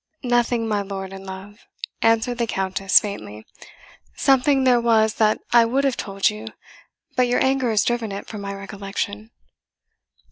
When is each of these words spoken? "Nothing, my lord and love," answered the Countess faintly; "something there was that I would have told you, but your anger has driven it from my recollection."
"Nothing, 0.23 0.67
my 0.67 0.81
lord 0.81 1.13
and 1.13 1.27
love," 1.27 1.67
answered 2.01 2.39
the 2.39 2.47
Countess 2.47 2.99
faintly; 2.99 3.45
"something 4.15 4.63
there 4.63 4.81
was 4.81 5.13
that 5.21 5.37
I 5.53 5.63
would 5.63 5.83
have 5.83 5.95
told 5.95 6.27
you, 6.31 6.47
but 7.15 7.27
your 7.27 7.39
anger 7.39 7.69
has 7.69 7.85
driven 7.85 8.11
it 8.11 8.25
from 8.25 8.41
my 8.41 8.55
recollection." 8.55 9.29